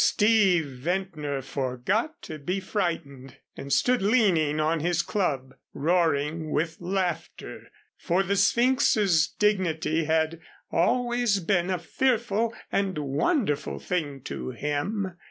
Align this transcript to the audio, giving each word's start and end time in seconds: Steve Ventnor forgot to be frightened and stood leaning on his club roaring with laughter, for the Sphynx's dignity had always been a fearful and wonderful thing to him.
Steve 0.03 0.65
Ventnor 0.65 1.43
forgot 1.43 2.23
to 2.23 2.39
be 2.39 2.59
frightened 2.59 3.37
and 3.55 3.71
stood 3.71 4.01
leaning 4.01 4.59
on 4.59 4.79
his 4.79 5.03
club 5.03 5.53
roaring 5.75 6.49
with 6.49 6.75
laughter, 6.81 7.69
for 7.97 8.23
the 8.23 8.35
Sphynx's 8.35 9.27
dignity 9.27 10.05
had 10.05 10.41
always 10.71 11.39
been 11.39 11.69
a 11.69 11.77
fearful 11.77 12.51
and 12.71 12.97
wonderful 12.97 13.77
thing 13.77 14.21
to 14.21 14.49
him. 14.49 15.19